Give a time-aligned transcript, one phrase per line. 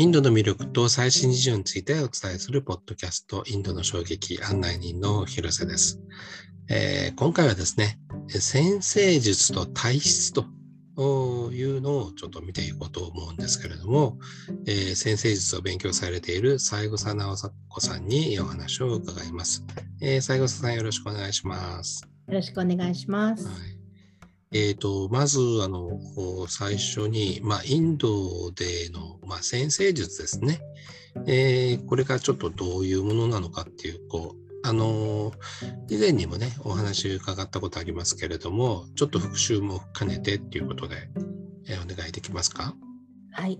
[0.00, 6.00] インドの魅力と最新事情についてお伝えするポッドキャスト、インドの衝撃案内人の広瀬です。
[6.70, 7.98] えー、今回はですね、
[8.28, 10.46] 先生術と体質と
[11.52, 14.18] いうのをちょっと見ていこうと思うんですけれども、
[14.66, 17.36] えー、先生術を勉強されている西郷さ直
[17.68, 19.66] 子さんにお話を伺います。
[20.00, 22.08] えー、西郷さんよろしくお願いします。
[22.26, 23.46] よろしくお願いします。
[23.46, 23.79] はい
[24.52, 26.00] えーと、まずあの
[26.48, 30.60] 最初に、まあ、インドでの、まあ、先生術ですね、
[31.26, 35.32] えー、これがちょっとどういうものなのかっていうこうあの
[35.88, 40.96] 以前にもねお話伺ったことありますけれどもちょっと復習も兼ねてっていうことで、
[41.68, 42.74] えー、お願いできますか？
[43.32, 43.58] はい。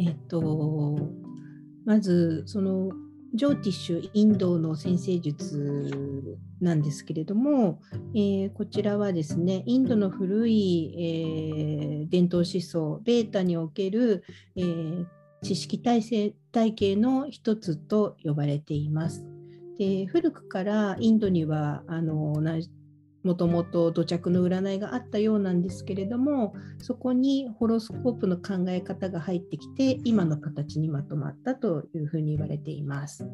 [0.00, 0.98] えっ、ー、と
[1.84, 2.90] まずその
[3.34, 7.80] ジョーティッシュインドの先生術なんですけれども、
[8.14, 14.24] えー、こちらはですねインドの古い、えー、伝統思想ベータにおける、
[14.56, 15.06] えー、
[15.42, 19.24] 知識体制体系の一つと呼ばれています。
[19.78, 22.40] で古くからインドにはあの
[23.26, 33.28] もともと土着の占いがあったようなんですけれどもそこにホロスコープの考え方が入ってきて今の形にまとまったというふうに言われています。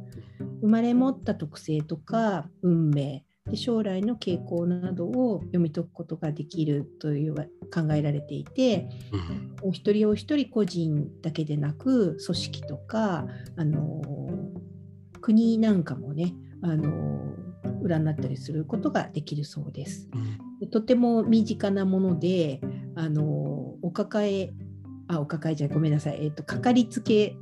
[0.63, 8.89] 生まれ持った特性とか運命で将来の傾向などを読み解くことができるという考えられていて、
[9.61, 13.27] お一人お一人個人だけでなく組織とか
[13.57, 14.01] あの
[15.21, 17.42] 国なんかもねあの
[17.83, 20.09] 占ったりすることができるそうです。
[20.61, 22.61] でとても身近なもので
[22.95, 23.25] あの
[23.83, 24.53] お抱え
[25.09, 27.37] あお抱えじゃごめんなさい、えーと、かかりつけ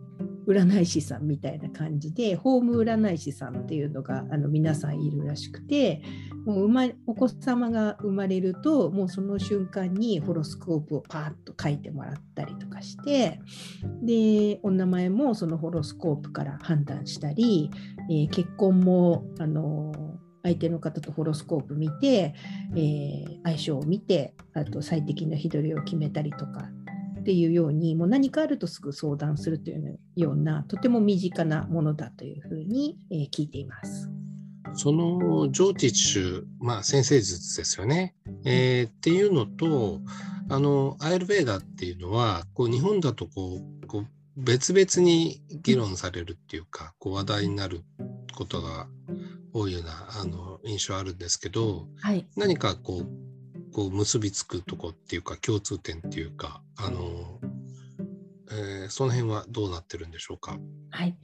[0.47, 6.03] 占い師さんみたいな感じでホーム占い師さんっていうのがあの皆さんいるらしくて
[6.45, 13.41] もう生まお子様が生まれるともうその瞬間にホロスコープをパーッと書いてもらったりとかして
[14.03, 17.71] でお名前もそのホロスコープから判断したり、
[18.11, 19.93] えー、結婚もあの
[20.43, 22.35] 相手の方とホロスコープ見て、
[22.75, 26.69] えー、相性を見てあと最適な日取りを決めたりとか
[27.21, 34.11] っていうようにもう何かあるとすぐ相談するというようなとても身近なものだというふうに、えー、聞いています。
[34.75, 38.15] そのジョーティッシュ、まあ、先生術ですよね、
[38.45, 40.01] えー、っていうのと
[40.49, 44.07] あのアイルベーダーっていうのはこう日本だとこうこう
[44.37, 47.83] 別々に議論されるっていうかこう話題になる
[48.37, 48.87] ことが
[49.53, 57.41] 多いようなあの印象あるんですけど、はい、何かこうこう結びつくとこっていうか共通点っていうかあの、
[58.61, 60.59] えー、その辺はどうなってるんでしょうか？
[60.91, 61.17] はい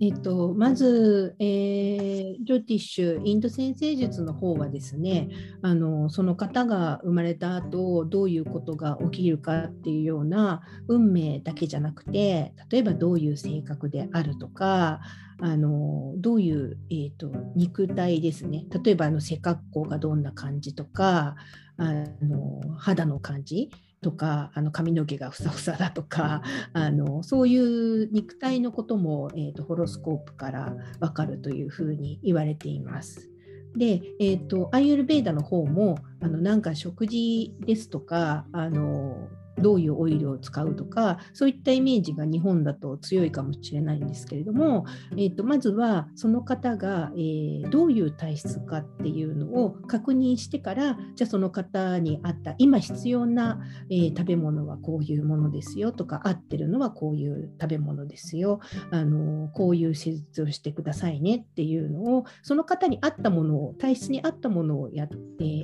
[0.00, 5.28] えーと、まず、えー、ジョティッシュインド先生術の方はですね
[5.62, 15.00] あのその方が生まれた後どういうことが起きるかっていうような運命だけじゃなくて例えばどういう性格であるとか
[15.40, 21.36] あのどういう、えーと、肉体ですね例えばあの背格好がどんな感じとか
[21.76, 21.92] あ
[22.22, 23.70] の肌の感じ
[24.04, 26.42] とかあの髪の毛がふさふさだとか
[26.74, 33.30] あのそういう肉体のことも、えーと、ホロスコープから分かるというふうに言われています。
[33.74, 53.60] で、えーと、アイユルベーダの方もあのなんか食事ですとかあのどういうオイルを使うとかそういったイメージが日本だと強いかもしれないんですけれども、えーと、まずはその方が、えー、どういう体質かっていうのを確認してからじゃあその方に合った今必要な、
[53.90, 58.60] えー、食べ物はこういうものですよとか合ってるのはこういう食べ物ですよ
[58.90, 65.14] あのこういう施術をしてくださいねっていうのをその方に合ったものを体質に合ったものをやって、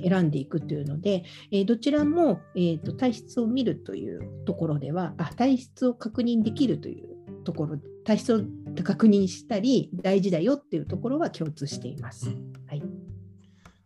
[0.07, 8.41] 選んでいくというので、えー、どちらも、えーと体質を見るというところではあ体質を確認できるというところ体質を
[8.83, 12.29] 確認したり大事だよっていうところは共通しています。
[12.67, 12.83] はい、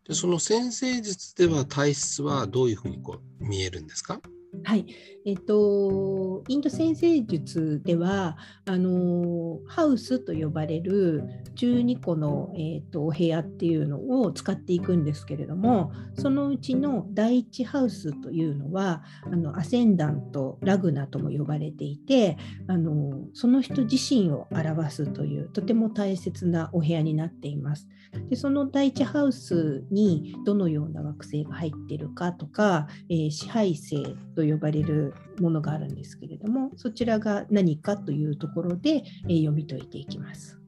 [0.08, 4.20] でその先生術では体質はどういうふうにこう見えるんですか？
[4.66, 4.88] はい、
[5.26, 8.36] えっと、インド先生術では
[8.66, 11.24] あのハウスと呼ばれる
[11.56, 22.36] 12個の、えっと、お部屋っていうのを使っていくんですけれどもそのうちの第一ハウスというのはあのアセンダントラグナとも呼ばれていて
[22.68, 27.88] あのその人自身を表すというとても大切なお部屋になっています。
[28.30, 40.60] でその第一ハウスにどのような惑星が入っているかとか、えー、支配星と呼ばれるものがあるんですけれどもそちらが何かというところで、えー、読み解いていきます。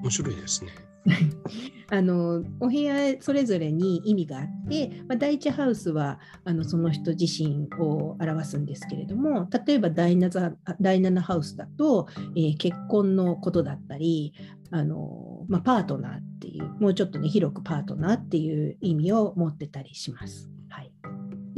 [0.00, 0.70] 面白いですね。
[1.90, 14.34] あのお部屋それぞれに意味があって、まあ、第一ハウスはあのその人自身を表すんですけれども例えば第 7, 第7ハウスだと、えー結婚のことだったり
[14.70, 20.50] あの、まあ、パートナーっていうもうちょっとね広くパートナーっていう意味を持ってたりします。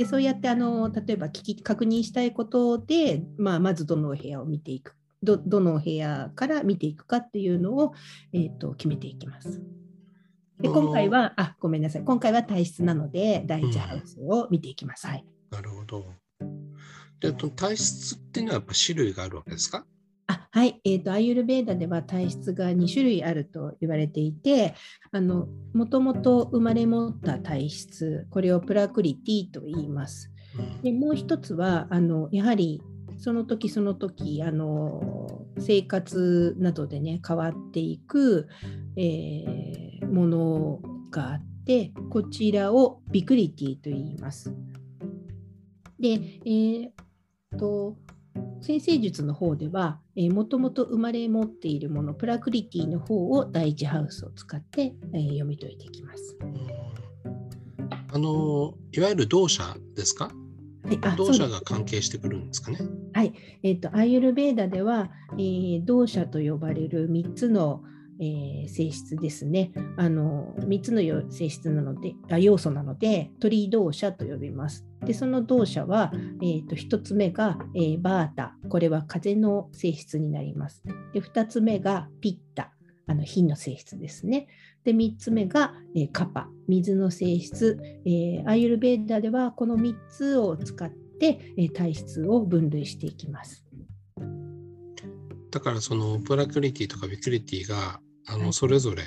[0.00, 7.92] はいでそうやってあの例えば聞き確認したいことで、まあ、まずどのお部屋を見ていくどどのお部屋から見ていくかっていうのを、
[8.32, 9.60] えー、と決めていきます。
[10.58, 15.06] で今回はあごめんなさい今回は体質なので第一ハウスを見ていきます。
[15.06, 16.06] はい、なるほど。
[17.20, 19.84] で、体質っていうのはやっぱ種類があるわけですか？
[20.30, 24.74] あはい、えーと、アーユルベーダでは体質が2種類あると言われていて、
[25.10, 30.30] あのもともと生まれ持った体質、これをプラクリティと言います。
[30.58, 32.82] うんでもう一つはあのやはり
[33.18, 38.48] その時その時あの生活などでね変わっていく、
[38.96, 39.80] えー
[40.10, 40.80] もの
[41.10, 44.52] があってこちらをビクリティと言います。
[45.98, 46.90] で、えー
[47.58, 47.96] と
[48.60, 50.00] 先生術の方では
[50.32, 56.36] もともと生まれ持っているものプラクリティの方を第一ハウスを使って、えー読み解いていきます。
[58.12, 60.30] あのいわゆる同社ですか？
[60.84, 62.78] はい、あ同社が関係してくるんですかね？
[63.12, 63.32] はい、
[63.62, 67.82] えっとアーユルベーダでは、えー、同社と呼ばれる3つの、
[68.20, 69.72] えー性質ですね。
[69.96, 71.00] あの3つの
[71.30, 74.86] 性質なのであ要素なので鳥同社と呼びます。
[75.04, 76.12] でその同社は、
[76.42, 80.82] えー、と1つ目が、えーバータこれは風の性質になります。
[81.14, 82.72] で2つ目がピッタ
[83.06, 84.46] あの火の性質ですね。
[84.84, 93.64] で3つ目が、えーカパ水の性質、えーアーユルベーダではこの3つを使って、えー体質を分類していきます。
[95.50, 98.00] だからそのプラクリティとかビクリティが
[98.30, 99.02] あのはいそれぞれ、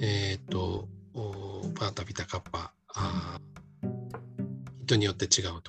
[0.00, 3.92] えっ、とおバータビタカッパあー
[4.84, 5.62] 人によって違う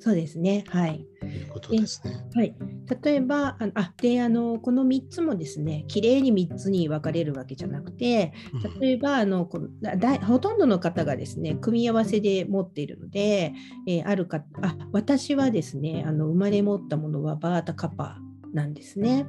[0.00, 0.64] そうですね。
[0.68, 1.06] はい。
[1.20, 2.24] ということですね。
[2.34, 2.54] はい、
[3.02, 13.52] 例えば、あのあであのこの3つもですね、きれいに3つに分かれるわけじゃなくて、うん例えばあのこのだほとんどの方がですね、組み合わせで持っているので、
[13.86, 18.18] えーあるかあ私はですねあの、生まれ持ったものはバータカパ
[18.54, 19.26] なんですね。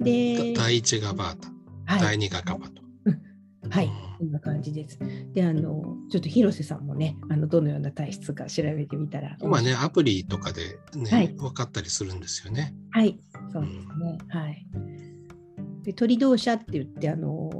[0.00, 1.57] で、だ第一がバータ、はい
[1.88, 2.82] 第二がカパと。
[3.70, 4.98] はいうんこんな感じです。
[5.32, 9.36] で、あのちょっと広瀬さんもね、あのどのような体質か調べてみたら。
[9.40, 12.74] 今ね、アプリとかでね、はい分かったりするんですよね。
[12.90, 13.16] はい、
[13.52, 14.18] そうですね。
[14.28, 14.66] はい。
[15.84, 17.50] で鳥同社って言ってあの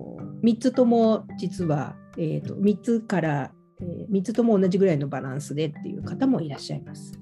[0.42, 7.12] 3つとも実は、えー、と3つから、えー、3つとも同じぐらいのバランスでっていう方もいらっしゃいます。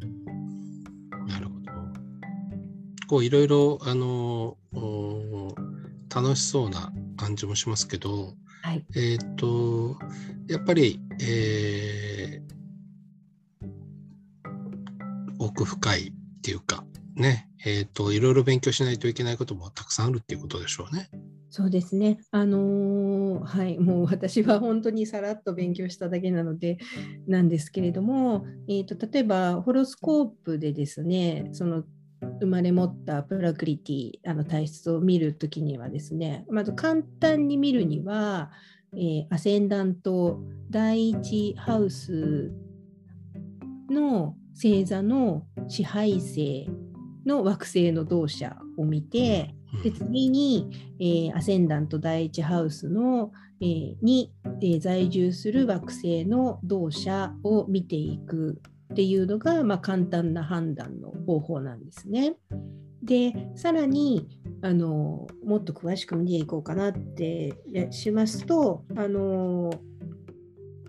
[0.00, 1.72] うんなるほど。
[3.08, 5.31] こういろいろあのお
[6.14, 9.96] 楽しそうな感じもしますけど、はい、えっ、と
[10.48, 12.52] やっぱり、えー
[15.42, 16.12] 奥深いっ
[16.42, 21.10] ていうかね、えっ、といろいろ勉強しないといけないこともたくさんあるっていうことでしょうね。
[21.50, 22.18] そうですね。
[22.30, 26.78] あのーはい、もう私は本当にさらっと勉強しただけなので
[27.26, 31.84] なんですけれども、えー、と例えばホロスコープでですね、その
[32.42, 38.50] 生まれ持ったプラクリティあの体質を見るときにはですね、まず簡単に見るには、
[38.94, 42.50] えーアセンダント第一ハウス
[43.88, 46.68] の星座の支配星
[47.24, 49.82] の惑星の同社を見て、うん。
[49.82, 50.68] で次に、
[51.00, 53.30] えーアセンダント第一ハウスの、
[53.60, 58.60] えーに、えー在住する惑星の同社を見ていく
[58.92, 62.36] っていうのが、まあ、簡単な判断の方法なんですね。
[63.02, 64.28] でさらに
[64.60, 67.52] あのもっと詳しく見ていこうかなって
[67.90, 69.72] しますとあの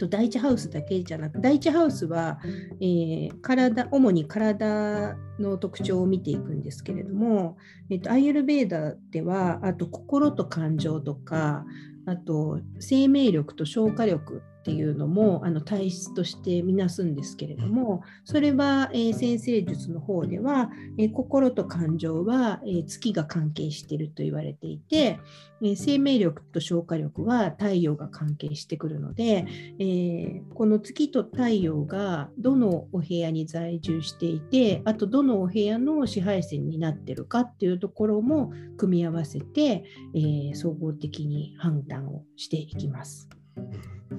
[0.09, 2.39] 第一ハウスだけじゃなく第一ハウスは、
[2.81, 7.57] えー体主に体の特徴を見ていくんですけれども、
[7.89, 11.65] えっと、アイユルベーダではあと心と感情とか
[12.05, 25.19] あと生命力と消化力っていうのもあの体質としてみなすんですけれどもそれは、えー先生術の方では、えー心と感情は、えー月が関係していると言われていて、
[25.61, 29.45] え生命力と消化力は太陽が関係してくるので、
[29.79, 39.83] えこの月と太陽がどのお部屋に在住していてあとどのお部屋の支配線になってるかっていうところも組み合わせて、
[40.15, 43.27] え総合的に判断をしていきます。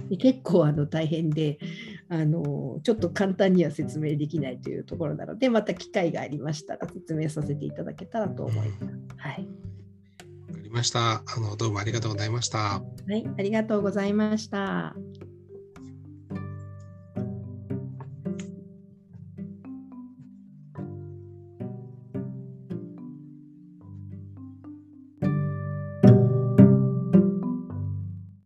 [0.09, 1.59] で結構あの大変で
[2.09, 8.85] あのちょっと簡単には説明できないというところなのでまた機会がありましたら説明させていただけたらと思います。
[9.17, 9.49] はい、
[10.49, 11.23] わかりまました。
[11.25, 12.59] あのどうもありがとうございました。
[12.59, 14.95] はい、ありがとうございました。